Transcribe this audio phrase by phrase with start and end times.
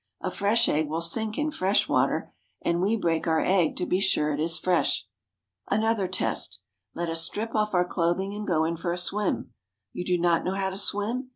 [0.19, 3.99] A fresh egg will sink in fresh water, and we break our egg to be
[3.99, 5.05] sure it is fresh.
[5.69, 6.61] Another test.
[6.95, 9.53] Let us strip off our clothing and go in for a swim.
[9.93, 11.29] You do not know how to swim?